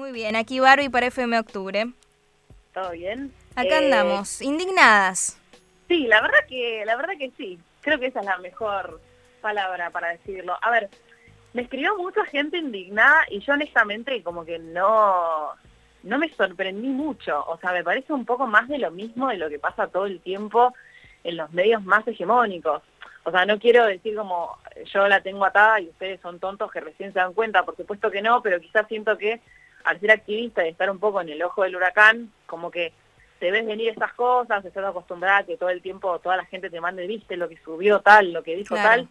[0.00, 1.92] Muy bien, aquí Barbie para FM Octubre.
[2.72, 3.30] ¿Todo bien?
[3.54, 5.38] Acá Eh, andamos, indignadas.
[5.88, 7.58] Sí, la verdad que la verdad que sí.
[7.82, 8.98] Creo que esa es la mejor
[9.42, 10.56] palabra para decirlo.
[10.62, 10.88] A ver,
[11.52, 15.50] me escribió mucha gente indignada y yo honestamente como que no
[16.02, 17.44] no me sorprendí mucho.
[17.46, 20.06] O sea, me parece un poco más de lo mismo de lo que pasa todo
[20.06, 20.72] el tiempo
[21.24, 22.82] en los medios más hegemónicos.
[23.24, 24.56] O sea, no quiero decir como
[24.94, 28.10] yo la tengo atada y ustedes son tontos que recién se dan cuenta, por supuesto
[28.10, 29.42] que no, pero quizás siento que
[29.84, 32.92] al ser activista y estar un poco en el ojo del huracán, como que
[33.38, 36.68] te ves venir estas cosas, estás acostumbrada a que todo el tiempo toda la gente
[36.70, 38.88] te mande, viste lo que subió tal, lo que dijo Claro.
[38.88, 39.08] tal.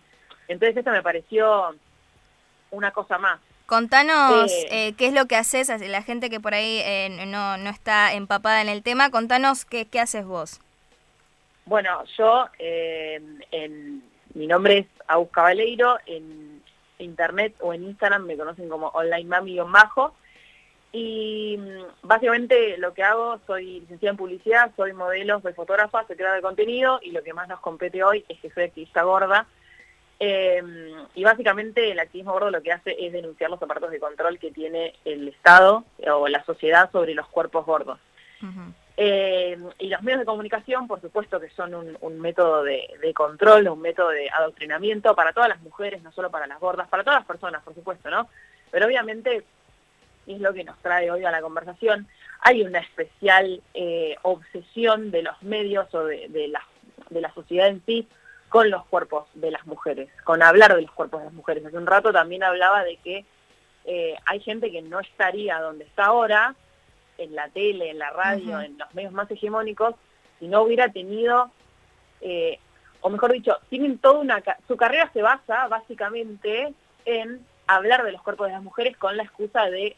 [0.47, 1.75] Entonces esto me pareció
[2.71, 3.39] una cosa más.
[3.65, 4.67] Contanos Eh.
[4.87, 8.13] eh, qué es lo que haces, la gente que por ahí eh, no, no está
[8.13, 10.59] empapada en el tema, contanos qué, qué haces vos.
[11.65, 16.63] Bueno, yo, eh, en, mi nombre es Agus Cabaleiro, en
[16.97, 20.15] internet o en Instagram me conocen como online mami-bajo.
[20.91, 26.15] Y mm, básicamente lo que hago, soy licenciada en publicidad, soy modelo, soy fotógrafa, soy
[26.15, 29.47] creadora de contenido y lo que más nos compete hoy es que soy activista gorda.
[30.21, 30.61] Eh,
[31.15, 34.51] y básicamente el activismo gordo lo que hace es denunciar los aparatos de control que
[34.51, 37.99] tiene el Estado o la sociedad sobre los cuerpos gordos.
[38.97, 43.13] Eh, y los medios de comunicación, por supuesto que son un, un método de, de
[43.13, 47.05] control, un método de adoctrinamiento para todas las mujeres, no solo para las gordas, para
[47.05, 48.27] todas las personas, por supuesto, ¿no?
[48.71, 49.45] Pero obviamente,
[50.29, 52.07] y es lo que nos trae hoy a la conversación,
[52.41, 56.63] hay una especial eh, obsesión de los medios o de, de la,
[57.09, 58.07] de la sociedad en sí
[58.47, 61.65] con los cuerpos de las mujeres, con hablar de los cuerpos de las mujeres.
[61.65, 63.25] Hace un rato también hablaba de que
[63.85, 66.55] eh, hay gente que no estaría donde está ahora,
[67.17, 69.95] en la tele, en la radio, en los medios más hegemónicos,
[70.39, 71.49] si no hubiera tenido,
[72.21, 72.59] eh,
[73.01, 76.71] o mejor dicho, tienen toda una, su carrera se basa básicamente
[77.05, 79.97] en hablar de los cuerpos de las mujeres con la excusa de,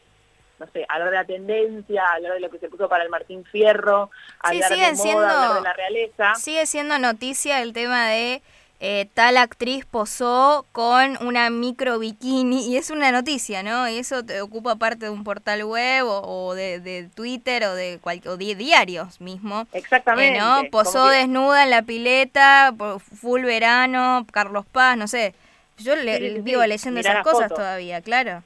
[0.64, 3.44] no sé, hablar de la tendencia, hablar de lo que se puso para el Martín
[3.44, 4.10] Fierro,
[4.50, 6.34] Sí, hablar de moda, siendo- hablar de la realeza.
[6.36, 8.42] Sigue siendo noticia el tema de
[8.84, 13.88] eh, tal actriz posó con una micro bikini y es una noticia, ¿no?
[13.88, 17.74] Y eso te ocupa parte de un portal web o, o de, de Twitter o
[17.76, 19.62] de, cual, o de diarios mismo.
[19.72, 20.36] Eh, Exactamente.
[20.40, 20.62] ¿no?
[20.72, 22.74] Posó desnuda en la pileta,
[23.20, 25.32] full verano, Carlos Paz, no sé.
[25.78, 27.54] Yo le, Sí, sí, sí, vivo leyendo esas cosas foto.
[27.56, 28.42] todavía, claro.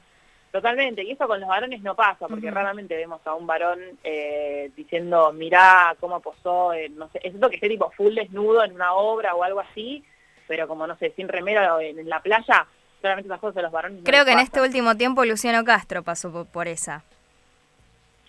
[0.61, 4.71] Totalmente, y eso con los varones no pasa, porque raramente vemos a un varón eh,
[4.75, 8.93] diciendo, mirá cómo posó, eh, no sé, excepto que esté tipo full desnudo en una
[8.95, 10.03] obra o algo así,
[10.47, 12.65] pero como, no sé, sin remera o en, en la playa,
[13.01, 14.45] claramente esas cosas de los varones Creo que en pasan.
[14.45, 17.03] este último tiempo Luciano Castro pasó por, por esa.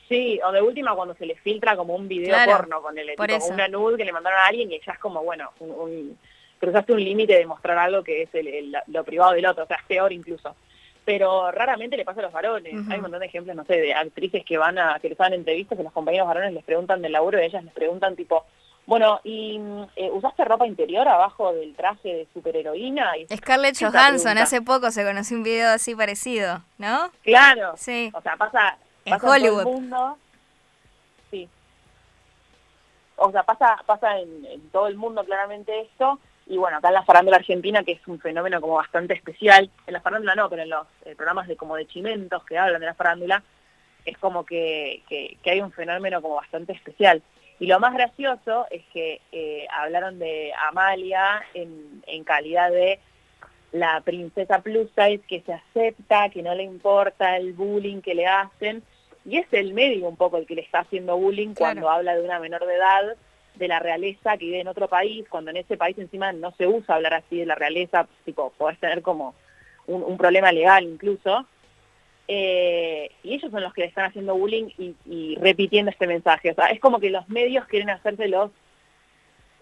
[0.07, 3.15] Sí, o de última cuando se le filtra como un video Claro, porno con el
[3.15, 3.55] por tipo, eso.
[3.55, 6.19] una nude que le mandaron a alguien y ya es como, bueno, un, un-
[6.59, 9.67] cruzaste un límite de mostrar algo que es el- el- lo privado del otro, o
[9.67, 10.55] sea, es peor incluso.
[11.09, 12.75] Pero raramente le pasa a los varones.
[12.91, 15.33] Hay un montón de ejemplos, no sé, de actrices que van a, que les dan
[15.33, 18.45] entrevistas y los compañeros varones les preguntan del laburo y ellas les preguntan tipo,
[18.85, 19.59] bueno, ¿y
[19.97, 23.17] eh, usaste ropa interior abajo del traje de superheroína?
[23.17, 27.11] Y Scarlett Johansson, hace poco se conoció un video así parecido, ¿no?
[27.23, 28.11] Claro, Sí.
[28.13, 28.77] O sea, pasa,
[29.07, 29.61] En pasa en todo Hollywood.
[29.61, 30.19] el mundo.
[31.31, 31.49] Sí.
[33.17, 36.19] O sea, pasa, pasa en, en todo el mundo claramente esto.
[36.51, 39.93] Y bueno, acá en la farándula argentina, que es un fenómeno como bastante especial, en
[39.93, 42.87] la farándula no, pero en los eh, programas de como de chimentos que hablan de
[42.87, 43.43] la farándula,
[44.07, 47.23] es como que, que, que hay un fenómeno como bastante especial.
[47.61, 52.99] Y lo más gracioso es que eh, hablaron de Amalia en, en calidad de
[53.73, 58.27] la princesa plus size que se acepta, que no le importa el bullying que le
[58.27, 58.83] hacen,
[59.27, 61.75] y es el medio un poco el que le está haciendo bullying Claro.
[61.83, 63.17] cuando habla de una menor de edad,
[63.59, 66.67] de la realeza que vive en otro país, cuando en ese país encima no se
[66.67, 69.35] usa hablar así de la realeza, tipo, podés tener como
[69.87, 71.47] un, problema legal incluso,
[72.27, 74.69] eh, y ellos son los que le están haciendo bullying
[75.07, 76.51] y, repitiendo este mensaje.
[76.51, 78.51] O sea, es como que los medios quieren hacerse los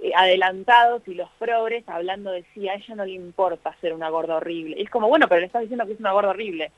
[0.02, 4.08] eh, adelantados y los progres hablando de sí, a ella no le importa ser una
[4.08, 4.76] gorda horrible.
[4.78, 6.72] Y es como, bueno, pero le estás diciendo que es una gorda horrible.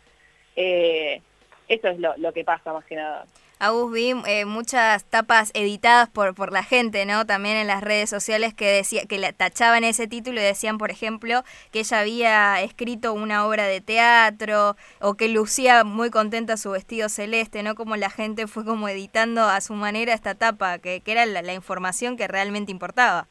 [0.57, 1.23] Eh,
[1.69, 3.27] eso es lo que pasa más que nada.
[3.61, 7.27] Agus, vi eh, muchas tapas editadas por, por la gente, ¿no?
[7.27, 10.93] También en las redes sociales que decía que la tachaban ese título y decían, por
[10.93, 16.71] ejemplo, que ella había escrito una obra de teatro o que lucía muy contenta su
[16.71, 17.75] vestido celeste, ¿no?
[17.75, 21.43] Como la gente fue como editando a su manera esta tapa, que, que era la,
[21.43, 23.27] la información que realmente importaba.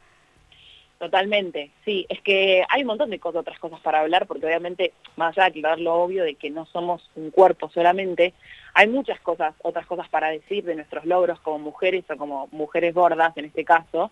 [0.98, 4.94] Totalmente, sí, es que hay un montón de cosas, otras cosas para hablar, porque obviamente,
[5.16, 8.34] más allá de aclarar lo obvio de que no somos un cuerpo solamente,
[8.74, 12.96] hay muchas cosas, otras cosas para decir de nuestros logros como mujeres o como mujeres
[12.96, 14.12] gordas en este caso,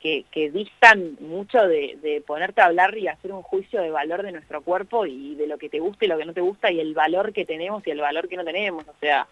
[0.00, 4.30] que, distan mucho de, de ponerte a hablar y hacer un juicio de valor de
[4.30, 6.78] nuestro cuerpo y de lo que te gusta y lo que no te gusta y
[6.78, 9.26] el valor que tenemos y el valor que no tenemos, o sea,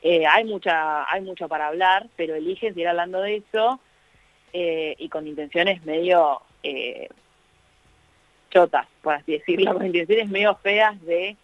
[0.00, 3.78] eh, hay mucha hay mucho para hablar, pero eligen seguir hablando de eso
[4.52, 7.08] eh, y con intenciones medio eh,
[8.50, 11.36] chotas, por así decirlo, con intenciones medio feas de,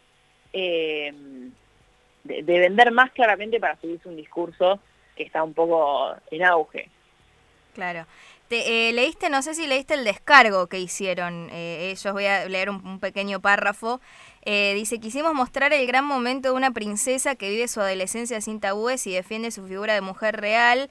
[0.53, 1.13] de,
[2.25, 4.81] de vender más claramente para subirse un discurso
[5.15, 6.89] que está un poco en auge.
[7.75, 8.07] Claro.
[8.49, 12.49] Te, eh, leíste, no sé si leíste el descargo que hicieron eh, ellos, voy a
[12.49, 14.01] leer un, pequeño párrafo.
[14.43, 18.61] Eh, dice, quisimos mostrar el gran momento de una princesa que vive su adolescencia sin
[18.61, 20.89] tabúes y defiende su figura de mujer real,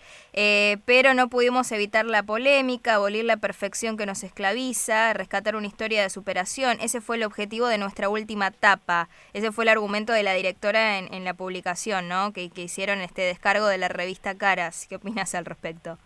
[0.85, 6.01] pero no pudimos evitar la polémica, abolir la perfección que nos esclaviza, rescatar una historia
[6.01, 6.77] de superación.
[6.81, 9.07] Ese fue el objetivo de nuestra última etapa.
[9.31, 12.33] Ese fue el argumento de la directora en, la publicación, ¿no?
[12.33, 14.85] Que, que hicieron este descargo de la revista Caras.
[14.89, 15.97] ¿Qué opinas al respecto?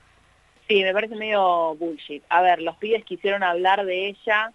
[0.70, 2.24] Sí, me parece medio bullshit.
[2.30, 4.54] A ver, los pibes quisieron hablar de ella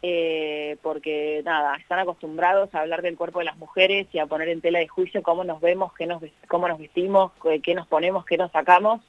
[0.00, 4.48] eh, porque, nada, están acostumbrados a hablar del cuerpo de las mujeres y a poner
[4.48, 8.24] en tela de juicio cómo nos vemos, qué nos, cómo nos vestimos, qué nos ponemos,
[8.24, 9.02] qué nos sacamos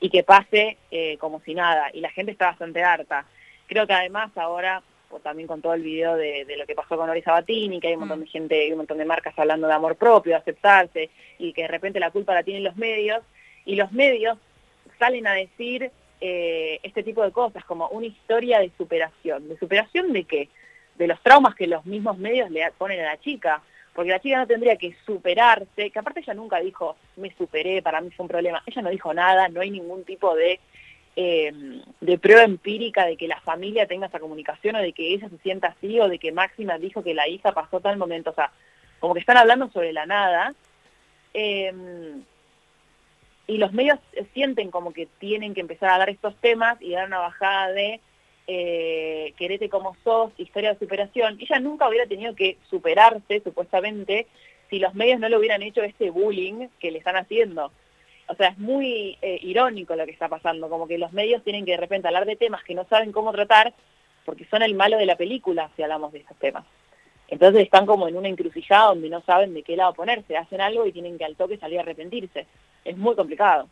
[0.00, 1.90] y que pase eh, como si nada.
[1.94, 3.24] Y la gente está bastante harta.
[3.68, 7.08] Creo que además ahora, pues, también con todo el video de, lo que pasó con
[7.08, 8.30] Ori Sabatini, que hay un montón de mm.
[8.30, 11.68] gente, hay un montón de marcas hablando de amor propio, de aceptarse, y que de
[11.68, 13.22] repente la culpa la tienen los medios,
[13.64, 14.36] y los medios
[15.00, 19.48] salen a decir eh, este tipo de cosas, como una historia de superación.
[19.48, 20.48] ¿De superación de qué?
[20.96, 23.62] De los traumas que los mismos medios le ponen a la chica.
[23.94, 28.00] Porque la chica no tendría que superarse, que aparte ella nunca dijo, me superé, para
[28.00, 28.62] mí fue un problema.
[28.66, 30.60] Ella no dijo nada, no hay ningún tipo de,
[31.16, 31.52] eh,
[32.00, 35.38] de prueba empírica de que la familia tenga esa comunicación o de que ella se
[35.38, 38.30] sienta así o de que Máxima dijo que la hija pasó tal momento.
[38.30, 38.52] O sea,
[39.00, 40.54] como que están hablando sobre la nada.
[41.32, 41.72] Eh,
[43.50, 43.98] y los medios
[44.32, 48.00] sienten como que tienen que empezar a dar estos temas y dar una bajada de
[48.46, 51.36] eh, querete como sos, historia de superación.
[51.40, 54.28] Ella nunca hubiera tenido que superarse, supuestamente,
[54.70, 57.72] si los medios no le hubieran hecho este bullying que le están haciendo.
[58.28, 61.64] O sea, es muy eh, irónico lo que está pasando, como que los medios tienen
[61.64, 63.74] que de repente hablar de temas que no saben cómo tratar,
[64.24, 66.64] porque son el malo de la película si hablamos de esos temas.
[67.30, 70.84] Entonces están como en una encrucijada donde no saben de qué lado ponerse, hacen algo
[70.86, 72.46] y tienen que al toque salir a arrepentirse.
[72.84, 73.68] Es muy complicado.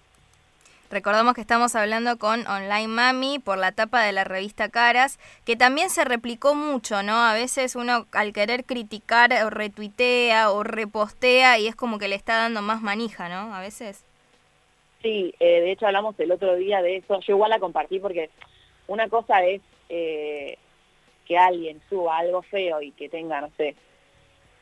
[0.91, 5.55] Recordamos que estamos hablando con Online Mami por la tapa de la revista Caras, que
[5.55, 7.13] también se replicó mucho, ¿no?
[7.13, 12.15] A veces uno al querer criticar o retuitea o repostea y es como que le
[12.15, 13.55] está dando más manija, ¿no?
[13.55, 14.03] A veces.
[15.03, 17.21] Sí, eh, de hecho hablamos el otro día de eso.
[17.21, 18.31] Yo igual la compartí porque
[18.87, 19.61] una cosa es
[19.91, 20.57] eh,
[21.29, 23.77] que alguien suba algo feo y que tenga, no sé,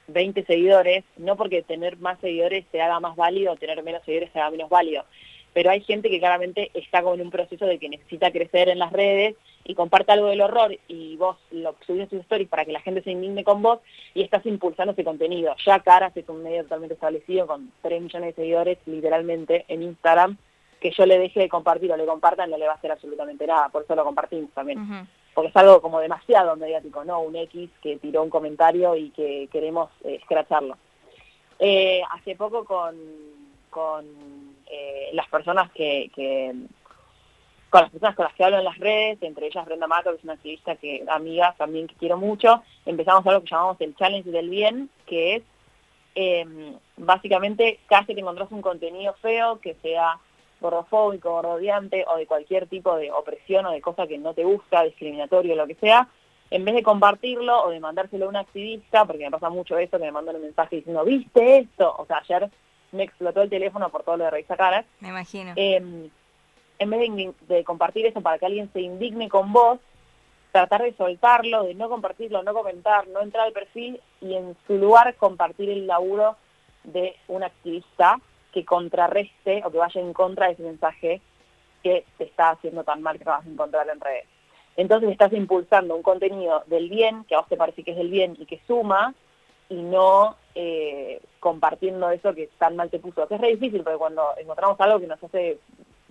[0.09, 4.39] 20 seguidores, no porque tener más seguidores se haga más válido tener menos seguidores se
[4.39, 5.05] haga menos válido,
[5.53, 8.79] pero hay gente que claramente está como en un proceso de que necesita crecer en
[8.79, 12.65] las redes y comparte algo del horror y vos lo subís en tus stories para
[12.65, 13.81] que la gente se indigne con vos
[14.15, 15.57] y estás impulsando ese contenido.
[15.65, 20.37] Ya Caras es un medio totalmente establecido con 3 millones de seguidores literalmente en Instagram,
[20.81, 23.47] que yo le deje de compartir o le compartan no le va a hacer absolutamente
[23.47, 27.21] nada, por eso lo compartimos también porque es algo como demasiado mediático, ¿no?
[27.21, 30.79] Un X que tiró un comentario y que queremos eh, escracharlo.
[31.59, 32.97] Eh, hace poco con,
[33.69, 34.07] con
[34.67, 36.11] eh, las personas que,
[37.69, 40.17] con las personas con las que hablo en las redes, entre ellas Brenda Mato, que
[40.17, 44.31] es una activista que, amiga también que quiero mucho, empezamos algo que llamamos el Challenge
[44.31, 45.43] del Bien, que es
[46.15, 50.19] em, básicamente casi te encontrás un contenido feo que sea
[50.61, 54.83] gordofóbico, gordodiante o de cualquier tipo de opresión o de cosa que no te gusta,
[54.83, 56.09] discriminatorio, lo que sea,
[56.51, 59.99] en vez de compartirlo o de mandárselo a un activista, porque me pasa mucho eso,
[59.99, 61.95] que me mandan un mensaje diciendo, ¿viste esto?
[61.99, 62.51] O sea, ayer
[62.93, 64.87] me explotó el teléfono por todo lo de Revista Caras.
[65.01, 65.53] Me imagino.
[65.57, 66.09] Em,
[66.79, 69.81] en vez de, de, compartir eso para que alguien se indigne con vos,
[70.53, 74.75] tratar de soltarlo, de no compartirlo, no comentar, no entrar al perfil y en su
[74.79, 76.37] lugar compartir el laburo
[76.85, 78.21] de un activista
[78.57, 81.21] que contrarreste o que vaya en contra de ese mensaje
[81.83, 84.25] que te está haciendo tan mal que vas a encontrar en redes.
[84.79, 88.09] Entonces estás impulsando un contenido del bien, que a vos te parece que es del
[88.09, 89.13] bien y que suma,
[89.69, 93.29] y no eh, compartiendo eso que tan mal te puso.
[93.29, 95.59] Que es re difícil, porque cuando encontramos algo que nos hace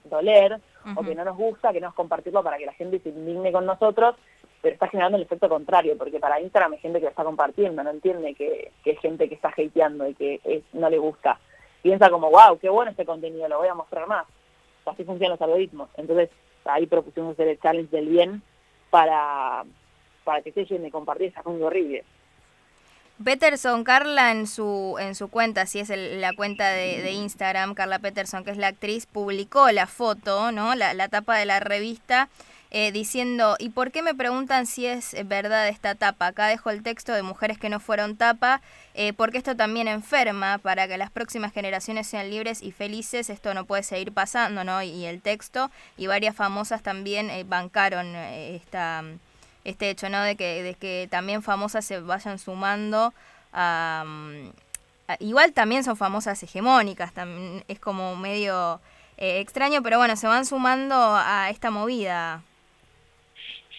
[0.03, 0.59] doler
[0.95, 3.51] o que no nos gusta, que no es compartirlo para que la gente se indigne
[3.51, 4.15] con nosotros,
[4.61, 7.81] pero está generando el efecto contrario, porque para Instagram hay gente que lo está compartiendo,
[7.81, 11.39] no entiende que, que es gente que está hateando y que no le gusta
[11.85, 14.25] piensa como, wow, qué bueno este contenido, lo voy a mostrar más.
[14.87, 15.87] Así funcionan los algoritmos.
[15.97, 16.31] Entonces,
[16.63, 18.41] ahí propusimos hacer el challenge del bien
[18.89, 19.63] para,
[20.23, 22.03] para que se llene de compartir esa cosa horrible.
[23.23, 28.43] Peterson, Carla en su, en su cuenta, si es la cuenta de, Instagram, Carla Peterson,
[28.43, 30.73] que es la actriz, publicó la foto, ¿no?
[30.73, 32.29] La, la tapa de la revista
[32.77, 36.27] eh, diciendo, ¿y por qué me preguntan si es verdad esta tapa?
[36.27, 38.59] Acá dejo el texto de mujeres que no fueron tapa,
[38.95, 43.53] eh, porque esto también enferma, para que las próximas generaciones sean libres y felices, esto
[43.53, 44.83] no puede seguir pasando, ¿no?
[44.83, 49.05] Y, el texto, y varias famosas también eh, bancaron esta,
[49.63, 50.21] este hecho, ¿no?
[50.23, 53.13] De que, de que también famosas se vayan sumando
[53.53, 54.03] a...
[55.19, 58.81] igual también son famosas hegemónicas, también es como medio
[59.15, 62.43] extraño, pero bueno, se van sumando a esta movida.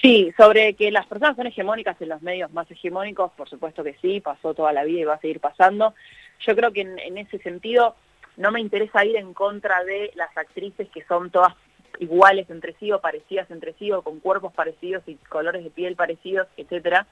[0.02, 3.96] Sí, sobre que las personas son hegemónicas en los medios más hegemónicos, por supuesto que
[4.02, 5.94] sí, pasó toda la vida y va a seguir pasando.
[6.40, 7.96] Yo creo que en, ese sentido
[8.36, 11.54] no me interesa ir en contra de las actrices que son todas
[11.98, 15.96] iguales entre sí o parecidas entre sí o con cuerpos parecidos y colores de piel
[15.96, 17.06] parecidos, etcétera,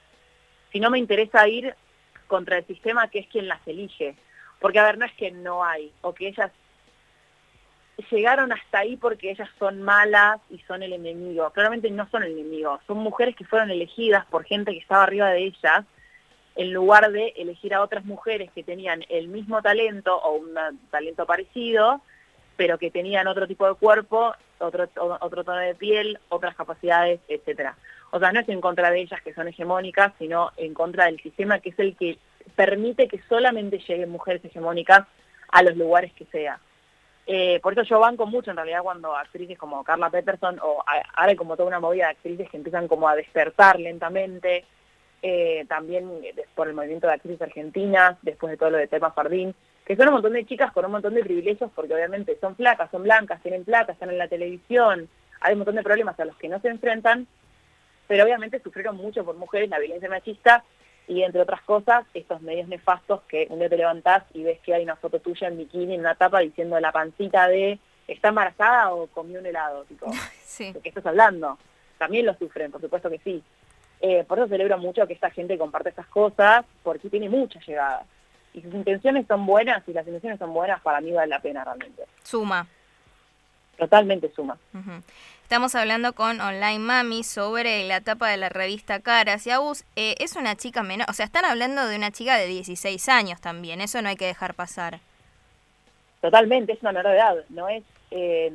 [0.71, 1.73] sino me interesa ir
[2.27, 4.15] contra el sistema que es quien las elige.
[4.59, 6.51] Porque, a ver, no es que no hay, o que ellas
[8.11, 11.49] llegaron hasta ahí porque ellas son malas y son el enemigo.
[11.51, 15.29] Claramente no son el enemigo, son mujeres que fueron elegidas por gente que estaba arriba
[15.29, 15.85] de ellas,
[16.55, 20.55] en lugar de elegir a otras mujeres que tenían el mismo talento o un
[20.89, 22.01] talento parecido,
[22.55, 24.87] pero que tenían otro tipo de cuerpo, otro,
[25.19, 27.75] otro tono de piel, otras capacidades, etcétera.
[28.11, 31.21] O sea, no es en contra de ellas que son hegemónicas, sino en contra del
[31.21, 32.17] sistema que es el que
[32.55, 35.05] permite que solamente lleguen mujeres hegemónicas
[35.49, 36.59] a los lugares que sea.
[37.27, 40.83] Eh, por eso yo banco mucho en realidad cuando actrices como Carla Peterson o
[41.15, 44.63] ahora como toda una movida de actrices que empiezan como a despertar lentamente,
[45.23, 46.07] eh, también
[46.53, 50.07] por el movimiento de actrices argentinas, después de todo lo de Tema Fardín, que son
[50.09, 53.41] un montón de chicas con un montón de privilegios porque obviamente son flacas, son blancas,
[53.41, 55.09] tienen plata, están en la televisión,
[55.41, 57.27] hay un montón de problemas a los que no se enfrentan,
[58.07, 60.63] pero obviamente sufrieron mucho por mujeres la violencia machista
[61.07, 64.73] y entre otras cosas, estos medios nefastos que un día te levantás y ves que
[64.73, 68.93] hay una foto tuya en bikini en una tapa diciendo la pancita de ¿está embarazada
[68.93, 69.83] o comió un helado?
[69.85, 70.07] Tipo,
[70.59, 71.57] ¿De qué estás hablando?
[71.97, 73.43] También lo sufren, por supuesto que sí.
[74.01, 78.05] Eh, por eso celebro mucho que esta gente comparte estas cosas, porque tiene mucha llegada.
[78.53, 81.63] Y sus intenciones son buenas, y las intenciones son buenas, para mí vale la pena
[81.63, 82.03] realmente.
[82.23, 82.67] Suma.
[83.77, 84.57] Totalmente suma.
[85.43, 89.45] Estamos hablando con Online Mami sobre la etapa de la revista Caras.
[89.45, 92.47] Y Agus eh, es una chica menor, o sea, están hablando de una chica de
[92.47, 94.99] 16 años también, eso no hay que dejar pasar.
[96.21, 98.51] Totalmente, es una menor de edad, no es, eh,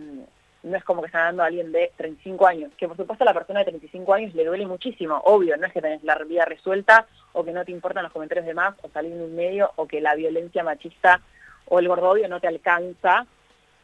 [0.65, 3.27] no es como que están hablando a alguien de 35 años, que por supuesto a
[3.27, 6.45] la persona de 35 años le duele muchísimo, obvio, no es que tenés la vida
[6.45, 9.71] resuelta o que no te importan los comentarios de más o salir en un medio
[9.77, 11.21] o que la violencia machista
[11.67, 13.27] o el gordobio no te alcanza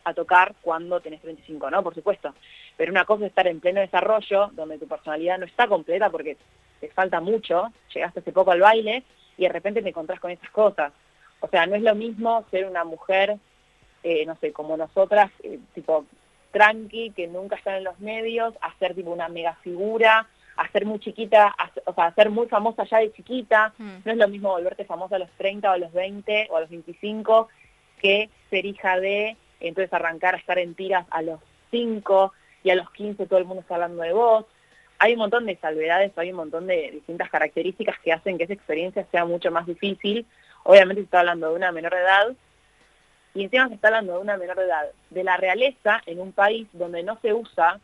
[0.06, 1.82] a tocar cuando tenés 35, ¿no?
[1.82, 2.32] Por supuesto.
[2.76, 6.36] Pero una cosa es estar en pleno desarrollo, donde tu personalidad no está completa porque
[6.80, 9.02] te falta mucho, llegaste hace poco al baile
[9.36, 10.92] y de repente te encontrás con esas cosas.
[11.40, 13.36] O sea, no es lo mismo ser una mujer,
[14.04, 16.06] eh, no sé, como nosotras, eh, tipo
[16.52, 21.52] tranqui, que nunca está en los medios, hacer tipo una mega figura, hacer muy chiquita,
[21.84, 23.74] o sea, ser muy famosa ya de chiquita.
[23.76, 23.96] Mm.
[24.04, 26.60] No es lo mismo volverte famosa a los 30 o a los 20 o a
[26.60, 27.48] los 25
[28.00, 32.32] que ser hija de entonces arrancar a estar en tiras a los 5
[32.64, 34.44] y a los 15 todo el mundo está hablando de vos.
[34.98, 38.54] Hay un montón de salvedades, hay un montón de distintas características que hacen que esa
[38.54, 40.26] experiencia sea mucho más difícil.
[40.64, 42.34] Obviamente se está hablando de una menor edad
[43.34, 46.66] y encima se está hablando de una menor edad de la realeza en un país
[46.72, 47.78] donde no se usa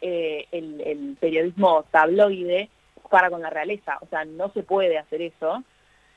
[0.00, 2.68] eh, el periodismo tabloide
[3.08, 3.98] para con la realeza.
[4.00, 5.62] O sea, no se puede hacer eso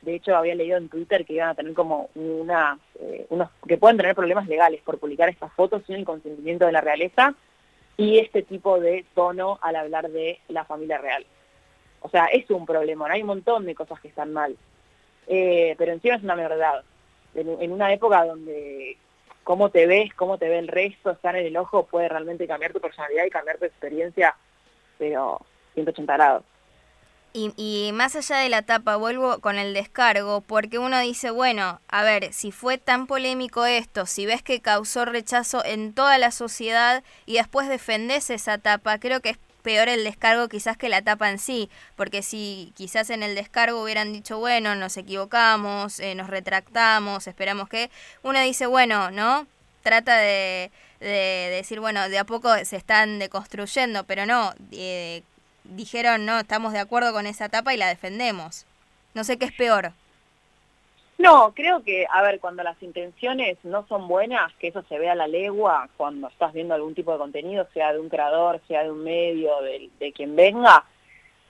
[0.02, 3.78] de hecho, había leído en Twitter que iban a tener como una, eh, unos, que
[3.78, 7.36] pueden tener problemas legales por publicar estas fotos sin el consentimiento de la realeza
[7.98, 11.26] y este tipo de tono al hablar de la familia real.
[12.02, 14.58] O sea, es un problema, hay un montón de cosas que están mal.
[15.28, 16.84] Eh, pero encima es una verdad.
[17.36, 18.98] En, una época donde
[19.44, 22.74] cómo te ves, cómo te ve el resto, estar en el ojo puede realmente cambiar
[22.74, 24.36] tu personalidad y cambiar tu experiencia,
[24.98, 25.40] pero
[25.76, 26.44] 180 grados.
[27.34, 31.80] Y, y, más allá de la tapa, vuelvo con el descargo, porque uno dice, bueno,
[31.88, 36.32] a ver, si fue tan polémico esto, si ves que causó rechazo en toda la
[36.32, 41.02] sociedad y después defendés esa tapa, creo que es peor el descargo quizás que la
[41.02, 46.16] tapa en sí, porque si quizás en el descargo hubieran dicho, bueno, nos equivocamos, eh,
[46.16, 47.90] nos retractamos, esperamos que,
[48.24, 49.48] uno dice, bueno, ¿no?
[49.84, 55.24] Trata de, de, decir, bueno, de a poco se están deconstruyendo, pero no, eh,
[55.64, 58.66] dijeron, no, estamos de acuerdo con esa etapa y la defendemos.
[59.14, 59.92] No sé qué es peor.
[61.22, 65.12] No, creo que, a ver, cuando las intenciones no son buenas, que eso se vea
[65.12, 68.84] a la legua, cuando estás viendo algún tipo de contenido, sea de un creador, sea
[68.84, 70.84] de un medio, de, quien venga,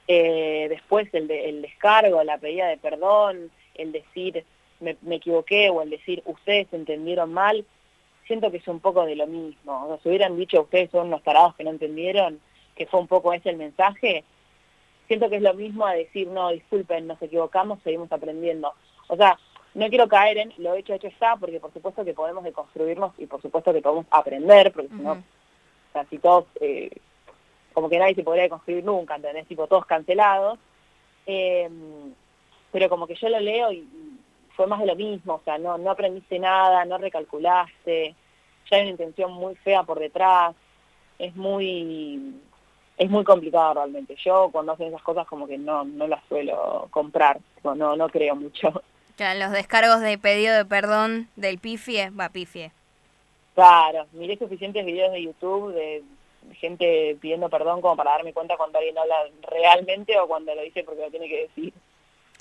[0.10, 4.44] eh, después el, el descargo, la pedida de perdón, el decir
[4.82, 7.66] me, me, equivoqué o el decir ustedes entendieron mal,
[8.28, 9.86] siento que es un poco de lo mismo.
[9.86, 12.42] O sea, si hubieran dicho ustedes son unos tarados que no entendieron,
[12.82, 14.24] que fue un poco ese el mensaje,
[15.06, 18.74] siento que es lo mismo a decir, no, disculpen, nos equivocamos, seguimos aprendiendo.
[19.08, 19.38] O sea,
[19.76, 23.28] no quiero caer en lo hecho, hecho está, porque por supuesto que podemos deconstruirnos y
[23.28, 26.90] por supuesto que podemos aprender, porque si no, o sea, si todos, eh,
[27.72, 29.46] como que nadie se podría deconstruir nunca, ¿entendés?
[29.48, 30.58] Tipo, todos cancelados.
[31.28, 31.70] Eh,
[32.72, 33.88] pero como que yo lo leo y
[34.56, 38.16] fue más de lo mismo, o sea, no, no aprendiste nada, no recalculaste,
[38.70, 40.56] ya hay una intención muy fea por detrás,
[41.20, 42.42] es muy
[43.02, 44.16] es muy complicado realmente.
[44.24, 48.36] Yo cuando hacen esas cosas como que no, no las suelo comprar, no, no creo
[48.36, 48.84] mucho.
[49.18, 52.72] Claro, los descargos de pedido de perdón del pifie, va pifie.
[53.56, 56.04] Claro, miré suficientes videos de YouTube de
[56.54, 59.16] gente pidiendo perdón como para darme cuenta cuando alguien habla
[59.50, 61.74] realmente o cuando lo dice porque lo tiene que decir.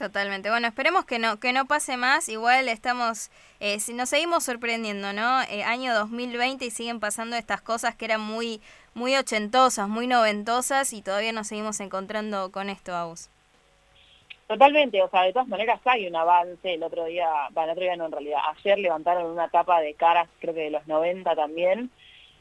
[0.00, 0.49] Totalmente.
[0.49, 2.30] Bueno, esperemos que no que no pase más.
[2.30, 3.30] Igual estamos,
[3.61, 5.42] eh, nos seguimos sorprendiendo, ¿no?
[5.42, 8.62] Eh, año 2020 y siguen pasando estas cosas que eran muy
[8.95, 13.28] muy ochentosas, muy noventosas y todavía nos seguimos encontrando con esto, Aus.
[14.47, 16.73] Totalmente, o sea, de todas maneras hay un avance.
[16.73, 19.92] El otro día, bueno, el otro día no en realidad, ayer levantaron una tapa de
[19.92, 21.90] caras, creo que de los 90 también,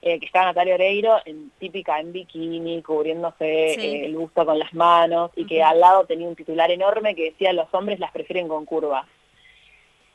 [0.02, 4.74] eh, que está Natalia Oreiro, en, típica en bikini, cubriéndose eh, el busto con las
[4.74, 8.48] manos, y que al lado tenía un titular enorme que decía los hombres las prefieren
[8.48, 9.06] con curvas.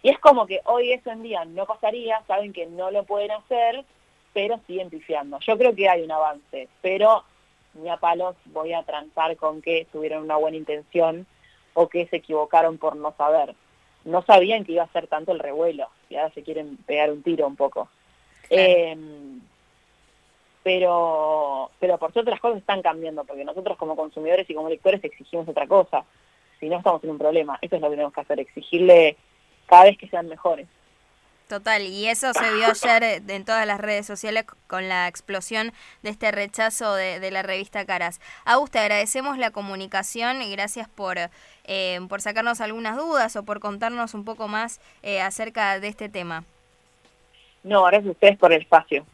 [0.02, 3.30] Y es como que hoy eso en día no pasaría, saben que no lo pueden
[3.30, 3.84] hacer,
[4.32, 5.38] pero siguen pifiando.
[5.40, 7.24] Yo creo que hay un avance, pero
[7.74, 11.26] ni a palos voy a transar con que tuvieron una buena intención
[11.74, 13.54] o que se equivocaron por no saber.
[14.04, 17.22] No sabían que iba a ser tanto el revuelo y ahora se quieren pegar un
[17.22, 17.88] tiro un poco.
[18.50, 18.96] Eh,
[20.64, 25.04] pero, pero por suerte las cosas están cambiando, porque nosotros como consumidores y como lectores
[25.04, 26.04] exigimos otra cosa.
[26.58, 27.58] Si no, estamos en un problema.
[27.60, 29.16] Eso es lo que tenemos que hacer, exigirle
[29.66, 30.66] cada vez que sean mejores.
[31.48, 36.08] Total, y eso se vio ayer en todas las redes sociales con la explosión de
[36.08, 38.18] este rechazo de, la revista Caras.
[38.46, 41.18] Augusta, agradecemos la comunicación y gracias por,
[41.64, 46.08] eh, por sacarnos algunas dudas o por contarnos un poco más eh, acerca de este
[46.08, 46.44] tema.
[47.62, 49.04] No, gracias a ustedes por el espacio.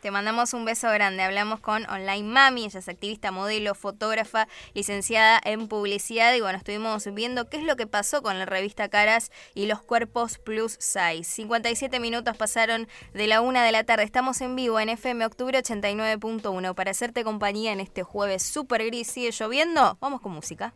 [0.00, 1.22] Te mandamos un beso grande.
[1.22, 6.34] Hablamos con Online Mami, ella es activista, modelo, fotógrafa, licenciada en publicidad.
[6.34, 9.82] Y bueno, estuvimos viendo qué es lo que pasó con la revista Caras y los
[9.82, 11.24] cuerpos plus size.
[11.24, 14.04] 57 minutos pasaron de la una de la tarde.
[14.04, 19.06] Estamos en vivo en FM Octubre 89.1 para hacerte compañía en este jueves súper gris.
[19.08, 19.98] ¿Sigue lloviendo?
[20.00, 20.72] Vamos con música.